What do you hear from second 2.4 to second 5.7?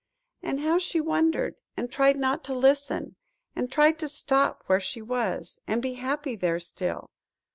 to listen, and tried to stop where she was,